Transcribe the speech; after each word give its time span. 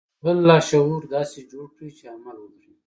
خپل 0.17 0.35
لاشعور 0.49 1.01
داسې 1.15 1.39
جوړ 1.51 1.65
کړئ 1.77 1.89
چې 1.97 2.05
عمل 2.13 2.37
وکړي 2.39 2.73